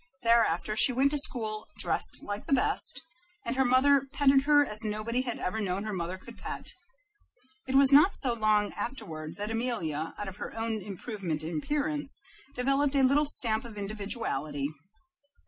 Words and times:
Thereafter 0.23 0.75
she 0.75 0.91
went 0.91 1.11
to 1.11 1.19
school 1.19 1.67
"dressed 1.77 2.21
like 2.23 2.47
the 2.47 2.53
best," 2.55 3.03
and 3.45 3.55
her 3.55 3.63
mother 3.63 4.07
petted 4.11 4.45
her 4.45 4.65
as 4.65 4.83
nobody 4.83 5.21
had 5.21 5.37
ever 5.37 5.61
known 5.61 5.83
her 5.83 5.93
mother 5.93 6.17
could 6.17 6.39
pet. 6.39 6.65
It 7.67 7.75
was 7.75 7.91
not 7.91 8.15
so 8.15 8.29
very 8.31 8.41
long 8.41 8.73
afterward 8.73 9.35
that 9.35 9.51
Amelia, 9.51 10.15
out 10.17 10.27
of 10.27 10.37
her 10.37 10.57
own 10.57 10.81
improvement 10.81 11.43
in 11.43 11.59
appearance, 11.59 12.19
developed 12.55 12.95
a 12.95 13.03
little 13.03 13.25
stamp 13.25 13.63
of 13.63 13.77
individuality. 13.77 14.73